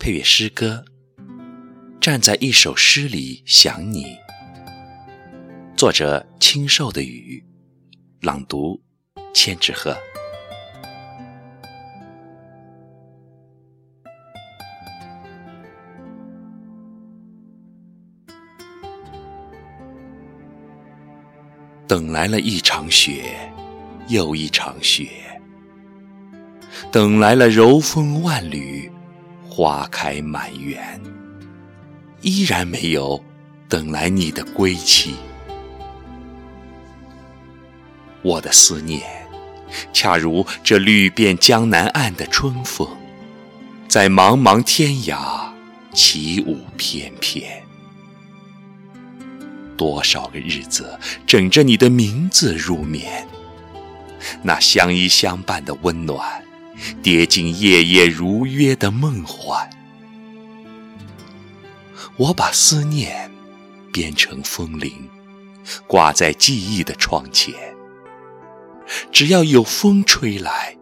[0.00, 0.82] 配乐诗歌，
[2.00, 4.16] 站在一首诗里想你。
[5.76, 7.44] 作者：清瘦的雨，
[8.22, 8.80] 朗读：
[9.34, 9.94] 千纸鹤。
[21.86, 23.52] 等来了一场雪，
[24.08, 25.08] 又一场雪；
[26.90, 28.90] 等来了柔风万缕，
[29.50, 31.02] 花开满园，
[32.22, 33.22] 依然没有
[33.68, 35.16] 等来你的归期。
[38.22, 39.02] 我的思念，
[39.92, 42.88] 恰如这绿遍江南岸的春风，
[43.88, 45.50] 在茫茫天涯
[45.92, 47.60] 起舞翩翩。
[49.76, 50.96] 多少个日子，
[51.26, 53.26] 枕着你的名字入眠，
[54.42, 56.44] 那相依相伴的温暖，
[57.02, 59.68] 跌进夜夜如约的梦幻。
[62.16, 63.30] 我把思念
[63.92, 65.08] 编成风铃，
[65.86, 67.54] 挂在记忆的窗前。
[69.12, 70.76] 只要有风吹来，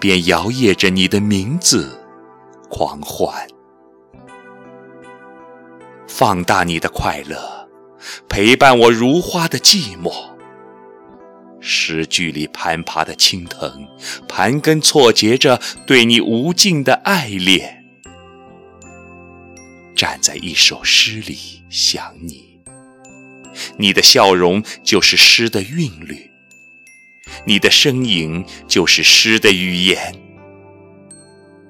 [0.00, 2.00] 便摇曳着你的名字，
[2.68, 3.46] 狂欢，
[6.08, 7.68] 放大你的快乐。
[8.28, 10.33] 陪伴我如花的寂寞，
[11.66, 13.88] 诗句里攀爬的青藤，
[14.28, 17.82] 盘根错节着对你无尽的爱恋。
[19.96, 22.60] 站在一首诗里想你，
[23.78, 26.30] 你的笑容就是诗的韵律，
[27.46, 30.14] 你的身影就是诗的语言，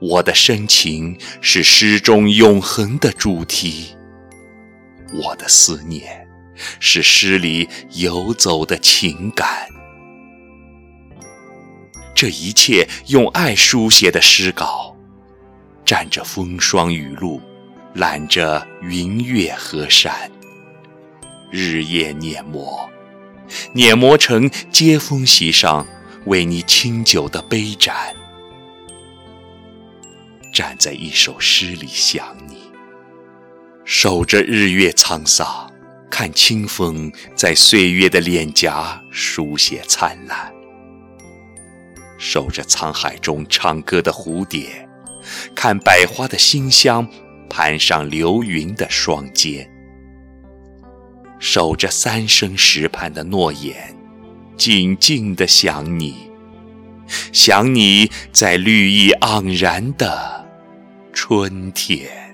[0.00, 3.96] 我的深情是诗中永恒的主题。
[5.14, 6.28] 我的思念，
[6.78, 9.66] 是诗里游走的情感。
[12.20, 14.92] 这一切用爱书写的诗稿，
[15.86, 17.40] 蘸着风霜雨露，
[17.94, 20.28] 揽着云月河山，
[21.48, 22.90] 日夜碾磨，
[23.72, 25.86] 碾磨成接风席上
[26.26, 27.94] 为你清酒的杯盏。
[30.52, 32.56] 站在一首诗里想你。
[33.84, 35.72] 守着日月沧桑，
[36.10, 40.52] 看清风在岁月的脸颊书写灿烂；
[42.18, 44.86] 守着沧海中唱歌的蝴蝶，
[45.54, 47.08] 看百花的馨香
[47.48, 49.64] 攀上流云的双肩；
[51.38, 53.96] 守着三生石畔的诺言，
[54.56, 56.28] 静静的想你，
[57.32, 60.44] 想你在绿意盎然的
[61.12, 62.27] 春天。